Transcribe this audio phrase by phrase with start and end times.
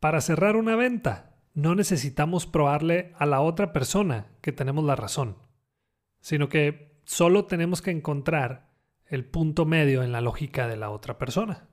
[0.00, 5.38] Para cerrar una venta, no necesitamos probarle a la otra persona que tenemos la razón,
[6.20, 8.68] sino que solo tenemos que encontrar
[9.06, 11.68] el punto medio en la lógica de la otra persona.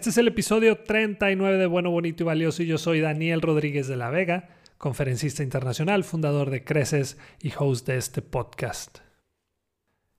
[0.00, 3.86] Este es el episodio 39 de Bueno, Bonito y Valioso y yo soy Daniel Rodríguez
[3.86, 9.00] de la Vega, conferencista internacional, fundador de Creces y host de este podcast.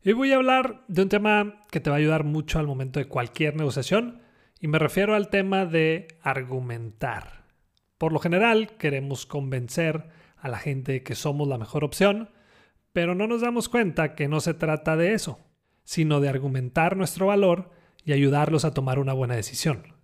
[0.04, 3.00] Y voy a hablar de un tema que te va a ayudar mucho al momento
[3.00, 4.22] de cualquier negociación
[4.60, 7.46] y me refiero al tema de argumentar.
[7.98, 12.30] Por lo general queremos convencer a la gente que somos la mejor opción,
[12.94, 15.40] pero no nos damos cuenta que no se trata de eso,
[15.84, 19.96] sino de argumentar nuestro valor y ayudarlos a tomar una buena decisión.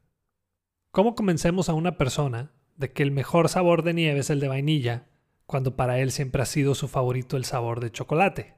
[0.92, 4.48] ¿Cómo convencemos a una persona de que el mejor sabor de nieve es el de
[4.48, 5.08] vainilla
[5.46, 8.56] cuando para él siempre ha sido su favorito el sabor de chocolate?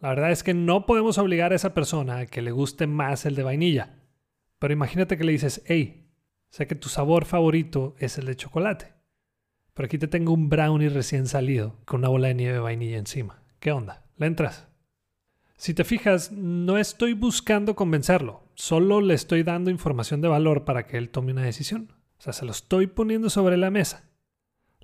[0.00, 3.24] La verdad es que no podemos obligar a esa persona a que le guste más
[3.24, 3.94] el de vainilla.
[4.58, 6.10] Pero imagínate que le dices, hey,
[6.50, 8.92] sé que tu sabor favorito es el de chocolate.
[9.74, 12.98] Pero aquí te tengo un brownie recién salido con una bola de nieve de vainilla
[12.98, 13.42] encima.
[13.58, 14.04] ¿Qué onda?
[14.16, 14.68] ¿Le entras?
[15.56, 20.86] Si te fijas, no estoy buscando convencerlo, solo le estoy dando información de valor para
[20.86, 21.92] que él tome una decisión.
[22.18, 24.10] O sea, se lo estoy poniendo sobre la mesa.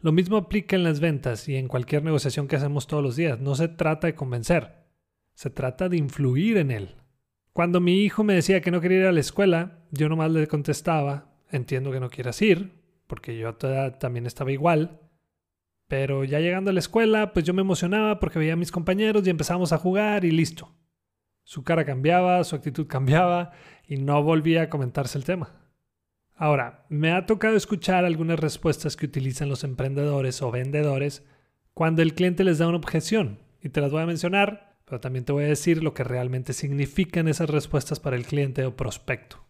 [0.00, 3.38] Lo mismo aplica en las ventas y en cualquier negociación que hacemos todos los días.
[3.38, 4.86] No se trata de convencer,
[5.34, 6.96] se trata de influir en él.
[7.52, 10.46] Cuando mi hijo me decía que no quería ir a la escuela, yo nomás le
[10.46, 12.72] contestaba, entiendo que no quieras ir,
[13.06, 15.00] porque yo también estaba igual.
[15.92, 19.26] Pero ya llegando a la escuela, pues yo me emocionaba porque veía a mis compañeros
[19.26, 20.74] y empezamos a jugar y listo.
[21.44, 23.50] Su cara cambiaba, su actitud cambiaba
[23.86, 25.52] y no volvía a comentarse el tema.
[26.34, 31.26] Ahora, me ha tocado escuchar algunas respuestas que utilizan los emprendedores o vendedores
[31.74, 35.26] cuando el cliente les da una objeción y te las voy a mencionar, pero también
[35.26, 39.44] te voy a decir lo que realmente significan esas respuestas para el cliente o prospecto.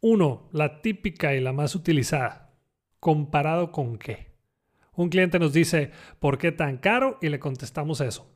[0.00, 0.48] 1.
[0.50, 2.54] La típica y la más utilizada.
[3.00, 4.27] ¿Comparado con qué?
[4.98, 7.18] Un cliente nos dice, ¿por qué tan caro?
[7.22, 8.34] Y le contestamos eso.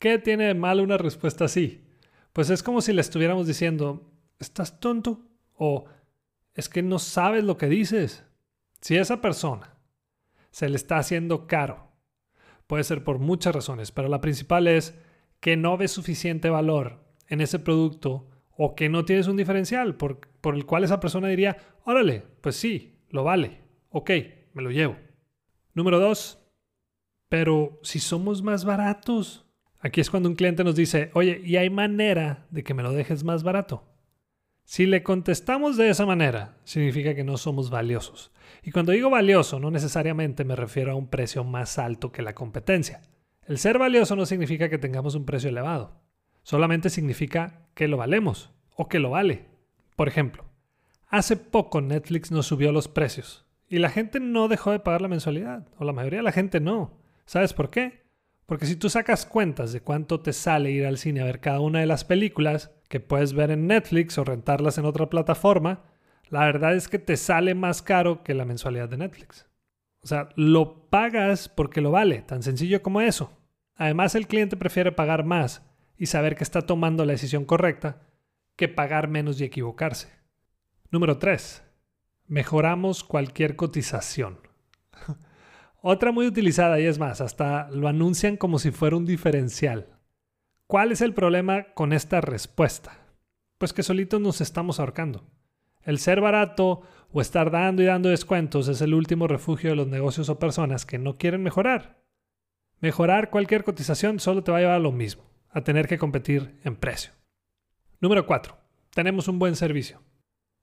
[0.00, 1.84] ¿Qué tiene de malo una respuesta así?
[2.32, 5.20] Pues es como si le estuviéramos diciendo, ¿estás tonto?
[5.54, 5.84] O
[6.54, 8.24] es que no sabes lo que dices.
[8.80, 9.76] Si esa persona
[10.50, 11.92] se le está haciendo caro,
[12.66, 14.98] puede ser por muchas razones, pero la principal es
[15.38, 20.18] que no ves suficiente valor en ese producto o que no tienes un diferencial por,
[20.40, 24.10] por el cual esa persona diría, órale, pues sí, lo vale, ok,
[24.54, 24.96] me lo llevo.
[25.78, 26.40] Número dos,
[27.28, 29.46] pero si somos más baratos.
[29.78, 32.90] Aquí es cuando un cliente nos dice, oye, ¿y hay manera de que me lo
[32.90, 33.84] dejes más barato?
[34.64, 38.32] Si le contestamos de esa manera, significa que no somos valiosos.
[38.64, 42.34] Y cuando digo valioso, no necesariamente me refiero a un precio más alto que la
[42.34, 43.02] competencia.
[43.46, 46.02] El ser valioso no significa que tengamos un precio elevado.
[46.42, 49.44] Solamente significa que lo valemos o que lo vale.
[49.94, 50.44] Por ejemplo,
[51.06, 53.47] hace poco Netflix nos subió los precios.
[53.68, 56.60] Y la gente no dejó de pagar la mensualidad, o la mayoría de la gente
[56.60, 56.98] no.
[57.26, 58.02] ¿Sabes por qué?
[58.46, 61.60] Porque si tú sacas cuentas de cuánto te sale ir al cine a ver cada
[61.60, 65.84] una de las películas que puedes ver en Netflix o rentarlas en otra plataforma,
[66.30, 69.46] la verdad es que te sale más caro que la mensualidad de Netflix.
[70.00, 73.32] O sea, lo pagas porque lo vale, tan sencillo como eso.
[73.74, 75.62] Además, el cliente prefiere pagar más
[75.98, 78.00] y saber que está tomando la decisión correcta
[78.56, 80.08] que pagar menos y equivocarse.
[80.90, 81.67] Número 3
[82.28, 84.38] mejoramos cualquier cotización.
[85.80, 89.88] Otra muy utilizada y es más, hasta lo anuncian como si fuera un diferencial.
[90.66, 92.98] ¿Cuál es el problema con esta respuesta?
[93.56, 95.24] Pues que solitos nos estamos ahorcando.
[95.82, 99.88] El ser barato o estar dando y dando descuentos es el último refugio de los
[99.88, 102.02] negocios o personas que no quieren mejorar.
[102.80, 106.60] Mejorar cualquier cotización solo te va a llevar a lo mismo, a tener que competir
[106.64, 107.12] en precio.
[108.00, 108.56] Número 4.
[108.94, 110.02] Tenemos un buen servicio.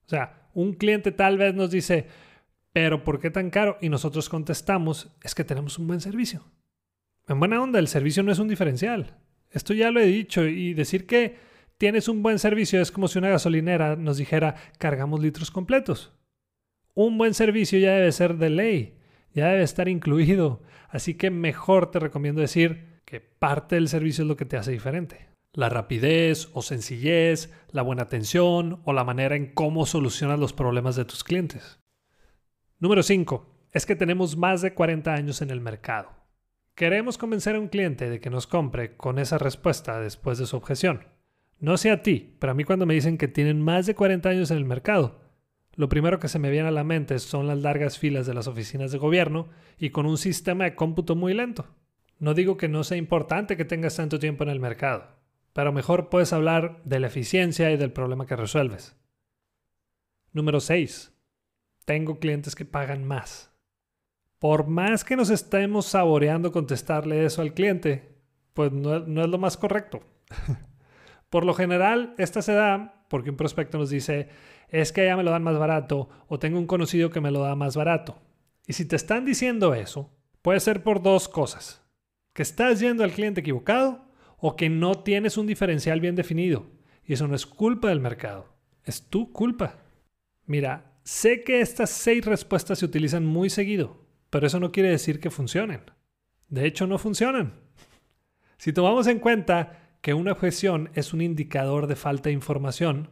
[0.05, 2.07] O sea, un cliente tal vez nos dice,
[2.71, 3.77] pero ¿por qué tan caro?
[3.81, 6.43] Y nosotros contestamos, es que tenemos un buen servicio.
[7.27, 9.17] En buena onda, el servicio no es un diferencial.
[9.51, 11.37] Esto ya lo he dicho y decir que
[11.77, 16.13] tienes un buen servicio es como si una gasolinera nos dijera, cargamos litros completos.
[16.93, 18.97] Un buen servicio ya debe ser de ley,
[19.33, 20.61] ya debe estar incluido.
[20.89, 24.71] Así que mejor te recomiendo decir que parte del servicio es lo que te hace
[24.71, 25.34] diferente.
[25.55, 30.95] La rapidez o sencillez, la buena atención o la manera en cómo solucionas los problemas
[30.95, 31.79] de tus clientes.
[32.77, 33.67] Número 5.
[33.71, 36.09] Es que tenemos más de 40 años en el mercado.
[36.75, 40.57] Queremos convencer a un cliente de que nos compre con esa respuesta después de su
[40.57, 41.07] objeción.
[41.59, 44.27] No sé a ti, pero a mí cuando me dicen que tienen más de 40
[44.27, 45.21] años en el mercado,
[45.75, 48.47] lo primero que se me viene a la mente son las largas filas de las
[48.47, 49.47] oficinas de gobierno
[49.77, 51.65] y con un sistema de cómputo muy lento.
[52.19, 55.14] No digo que no sea importante que tengas tanto tiempo en el mercado,
[55.55, 58.97] pero mejor puedes hablar de la eficiencia y del problema que resuelves.
[60.33, 61.13] Número 6.
[61.85, 63.53] Tengo clientes que pagan más.
[64.37, 68.17] Por más que nos estemos saboreando contestarle eso al cliente,
[68.53, 70.01] pues no, es lo más correcto.
[71.29, 74.27] Por lo general, esta se da porque un prospecto nos dice,
[74.67, 77.39] es que ya me lo dan más barato o tengo un conocido que me lo
[77.39, 78.21] da más barato.
[78.67, 81.81] Y si te están diciendo eso, puede ser por dos cosas.
[82.33, 84.04] Que estás yendo al cliente equivocado
[84.37, 86.67] o que no tienes un diferencial bien definido.
[87.05, 88.47] Y eso no es culpa del mercado,
[88.83, 89.77] es tu culpa.
[90.45, 95.19] Mira, sé que estas seis respuestas se utilizan muy seguido, pero eso no quiere decir
[95.19, 95.81] que funcionen.
[96.49, 97.53] De hecho, no funcionan.
[98.57, 103.09] Si tomamos en cuenta que una objeción es un indicador de falta de información,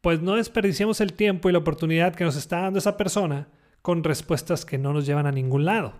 [0.00, 3.48] pues no desperdiciemos el tiempo y la oportunidad que nos está dando esa persona
[3.82, 5.94] con respuestas que no nos llevan a ningún lado.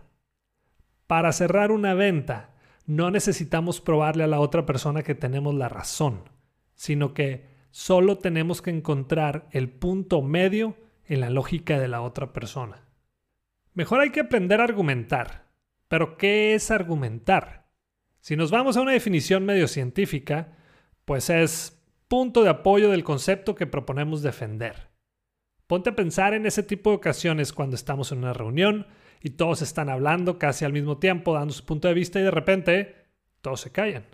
[1.06, 2.54] Para cerrar una venta,
[2.88, 6.24] no necesitamos probarle a la otra persona que tenemos la razón,
[6.74, 10.74] sino que solo tenemos que encontrar el punto medio
[11.04, 12.82] en la lógica de la otra persona.
[13.74, 15.48] Mejor hay que aprender a argumentar.
[15.88, 17.68] Pero ¿qué es argumentar?
[18.20, 20.56] Si nos vamos a una definición medio científica,
[21.04, 24.88] pues es punto de apoyo del concepto que proponemos defender.
[25.66, 28.86] Ponte a pensar en ese tipo de ocasiones cuando estamos en una reunión
[29.20, 32.30] y todos están hablando casi al mismo tiempo, dando su punto de vista y de
[32.30, 32.96] repente
[33.40, 34.04] todos se callan.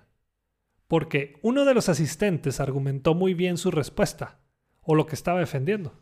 [0.88, 4.38] Porque uno de los asistentes argumentó muy bien su respuesta
[4.82, 5.94] o lo que estaba defendiendo.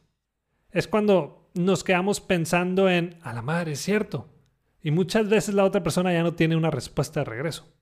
[0.71, 4.29] Es cuando nos quedamos pensando en, a la madre, es cierto.
[4.83, 7.73] Y muchas veces la otra persona ya no tiene una respuesta de regreso.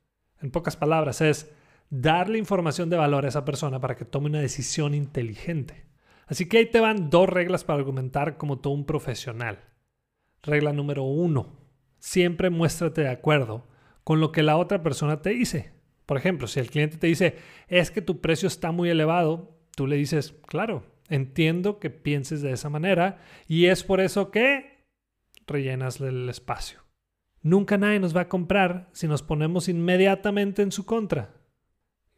[0.43, 1.51] En pocas palabras, es
[1.89, 5.87] darle información de valor a esa persona para que tome una decisión inteligente.
[6.27, 9.59] Así que ahí te van dos reglas para argumentar como todo un profesional.
[10.43, 11.59] Regla número uno.
[11.99, 13.67] Siempre muéstrate de acuerdo
[14.05, 15.73] con lo que la otra persona te dice.
[16.07, 17.37] Por ejemplo, si el cliente te dice,
[17.69, 22.53] es que tu precio está muy elevado, tú le dices, claro, entiendo que pienses de
[22.53, 24.87] esa manera y es por eso que
[25.47, 26.81] rellenas el espacio.
[27.43, 31.35] Nunca nadie nos va a comprar si nos ponemos inmediatamente en su contra.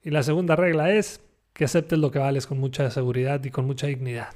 [0.02, 1.20] Y la segunda regla es
[1.52, 4.34] que aceptes lo que vales con mucha seguridad y con mucha dignidad.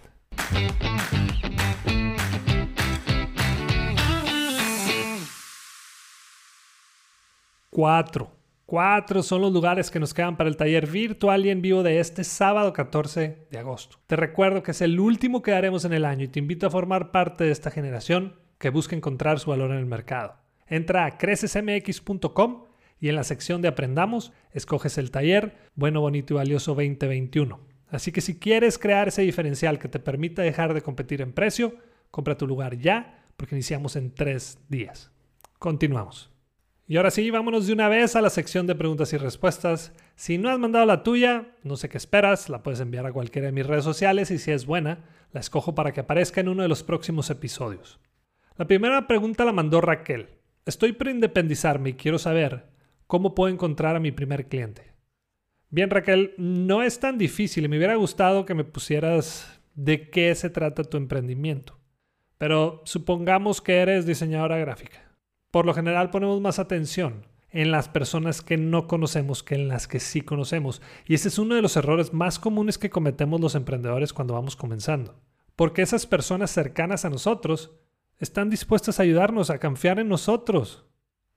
[7.76, 8.30] 4.
[8.64, 12.00] Cuatro son los lugares que nos quedan para el taller virtual y en vivo de
[12.00, 13.98] este sábado 14 de agosto.
[14.06, 16.70] Te recuerdo que es el último que haremos en el año y te invito a
[16.70, 20.36] formar parte de esta generación que busca encontrar su valor en el mercado.
[20.66, 22.64] Entra a crecesmx.com
[22.98, 27.60] y en la sección de Aprendamos escoges el taller Bueno, Bonito y Valioso 2021.
[27.90, 31.74] Así que si quieres crear ese diferencial que te permita dejar de competir en precio,
[32.10, 35.10] compra tu lugar ya porque iniciamos en tres días.
[35.58, 36.35] Continuamos.
[36.88, 39.92] Y ahora sí, vámonos de una vez a la sección de preguntas y respuestas.
[40.14, 43.46] Si no has mandado la tuya, no sé qué esperas, la puedes enviar a cualquiera
[43.46, 46.62] de mis redes sociales y si es buena, la escojo para que aparezca en uno
[46.62, 47.98] de los próximos episodios.
[48.56, 50.28] La primera pregunta la mandó Raquel.
[50.64, 52.66] Estoy por independizarme y quiero saber
[53.08, 54.92] cómo puedo encontrar a mi primer cliente.
[55.70, 60.32] Bien, Raquel, no es tan difícil y me hubiera gustado que me pusieras de qué
[60.36, 61.78] se trata tu emprendimiento.
[62.38, 65.05] Pero supongamos que eres diseñadora gráfica.
[65.56, 69.88] Por lo general ponemos más atención en las personas que no conocemos que en las
[69.88, 70.82] que sí conocemos.
[71.06, 74.54] Y ese es uno de los errores más comunes que cometemos los emprendedores cuando vamos
[74.54, 75.18] comenzando.
[75.54, 77.72] Porque esas personas cercanas a nosotros
[78.18, 80.84] están dispuestas a ayudarnos, a confiar en nosotros.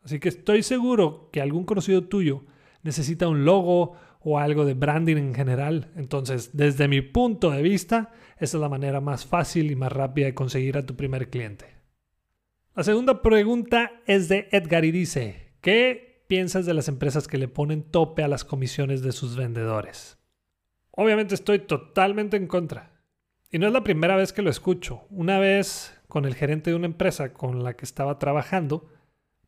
[0.04, 2.44] Así que estoy seguro que algún conocido tuyo
[2.84, 5.94] necesita un logo o algo de branding en general.
[5.96, 10.26] Entonces, desde mi punto de vista, esa es la manera más fácil y más rápida
[10.26, 11.79] de conseguir a tu primer cliente.
[12.80, 17.50] La segunda pregunta es de Edgar y dice, ¿qué piensas de las empresas que le
[17.50, 20.18] ponen tope a las comisiones de sus vendedores?
[20.92, 22.94] Obviamente estoy totalmente en contra.
[23.52, 25.02] Y no es la primera vez que lo escucho.
[25.10, 28.88] Una vez, con el gerente de una empresa con la que estaba trabajando,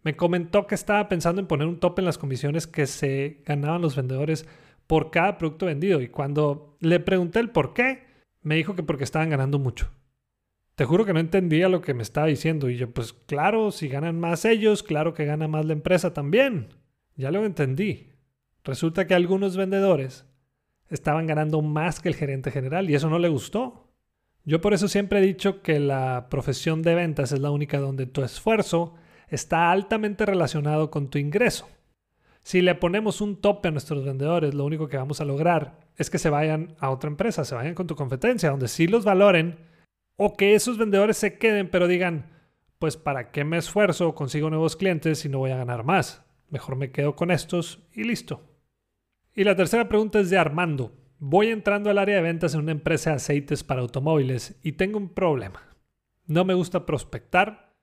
[0.03, 3.81] me comentó que estaba pensando en poner un tope en las comisiones que se ganaban
[3.81, 4.45] los vendedores
[4.87, 6.01] por cada producto vendido.
[6.01, 8.03] Y cuando le pregunté el por qué,
[8.41, 9.89] me dijo que porque estaban ganando mucho.
[10.81, 12.67] Te juro que no entendía lo que me estaba diciendo.
[12.67, 16.69] Y yo, pues claro, si ganan más ellos, claro que gana más la empresa también.
[17.15, 18.09] Ya lo entendí.
[18.63, 20.25] Resulta que algunos vendedores
[20.89, 23.91] estaban ganando más que el gerente general y eso no le gustó.
[24.43, 28.07] Yo por eso siempre he dicho que la profesión de ventas es la única donde
[28.07, 28.95] tu esfuerzo
[29.27, 31.69] está altamente relacionado con tu ingreso.
[32.41, 36.09] Si le ponemos un tope a nuestros vendedores, lo único que vamos a lograr es
[36.09, 39.69] que se vayan a otra empresa, se vayan con tu competencia, donde sí los valoren,
[40.23, 42.29] o que esos vendedores se queden, pero digan,
[42.77, 46.23] pues ¿para qué me esfuerzo consigo nuevos clientes si no voy a ganar más?
[46.51, 48.47] Mejor me quedo con estos y listo.
[49.33, 50.93] Y la tercera pregunta es de Armando.
[51.17, 54.99] Voy entrando al área de ventas en una empresa de aceites para automóviles y tengo
[54.99, 55.75] un problema.
[56.27, 57.73] No me gusta prospectar,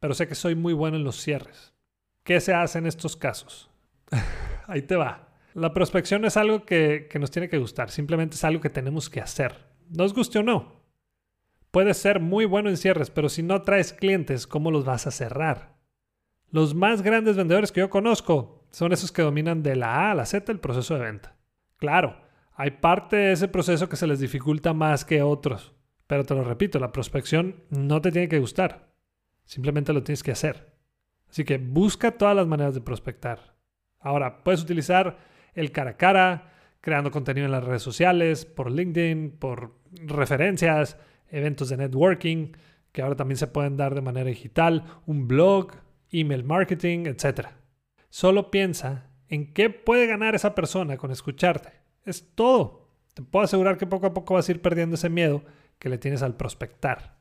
[0.00, 1.74] pero sé que soy muy bueno en los cierres.
[2.22, 3.70] ¿Qué se hace en estos casos?
[4.66, 5.28] Ahí te va.
[5.52, 9.10] La prospección es algo que, que, nos tiene que gustar, simplemente es algo que tenemos
[9.10, 9.56] que hacer.
[9.90, 10.81] Nos guste o no.
[11.72, 15.10] Puedes ser muy bueno en cierres, pero si no traes clientes, ¿cómo los vas a
[15.10, 15.78] cerrar?
[16.50, 20.14] Los más grandes vendedores que yo conozco son esos que dominan de la A a
[20.14, 21.34] la Z el proceso de venta.
[21.78, 22.20] Claro,
[22.52, 25.72] hay parte de ese proceso que se les dificulta más que otros,
[26.06, 28.92] pero te lo repito, la prospección no te tiene que gustar,
[29.46, 30.74] simplemente lo tienes que hacer.
[31.30, 33.56] Así que busca todas las maneras de prospectar.
[33.98, 35.16] Ahora, puedes utilizar
[35.54, 36.52] el cara a cara,
[36.82, 40.98] creando contenido en las redes sociales, por LinkedIn, por referencias,
[41.32, 42.52] eventos de networking,
[42.92, 45.72] que ahora también se pueden dar de manera digital, un blog,
[46.10, 47.48] email marketing, etc.
[48.10, 51.70] Solo piensa en qué puede ganar esa persona con escucharte.
[52.04, 52.88] Es todo.
[53.14, 55.42] Te puedo asegurar que poco a poco vas a ir perdiendo ese miedo
[55.78, 57.18] que le tienes al prospectar.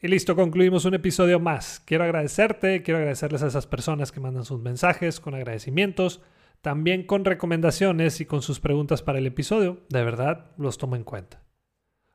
[0.00, 1.80] Y listo, concluimos un episodio más.
[1.86, 6.20] Quiero agradecerte, quiero agradecerles a esas personas que mandan sus mensajes con agradecimientos,
[6.60, 9.80] también con recomendaciones y con sus preguntas para el episodio.
[9.88, 11.43] De verdad, los tomo en cuenta.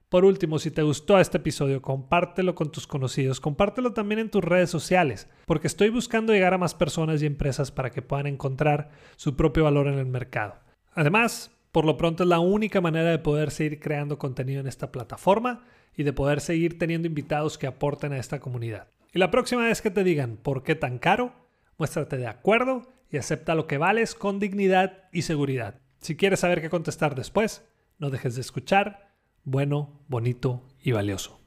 [0.09, 4.43] Por último, si te gustó este episodio, compártelo con tus conocidos, compártelo también en tus
[4.43, 8.89] redes sociales, porque estoy buscando llegar a más personas y empresas para que puedan encontrar
[9.17, 10.55] su propio valor en el mercado.
[10.93, 14.91] Además, por lo pronto es la única manera de poder seguir creando contenido en esta
[14.91, 15.63] plataforma
[15.95, 18.87] y de poder seguir teniendo invitados que aporten a esta comunidad.
[19.13, 21.33] Y la próxima vez que te digan por qué tan caro,
[21.77, 25.81] muéstrate de acuerdo y acepta lo que vales con dignidad y seguridad.
[25.99, 27.63] Si quieres saber qué contestar después,
[27.99, 29.08] no dejes de escuchar.
[29.43, 31.39] Bueno, bonito y valioso.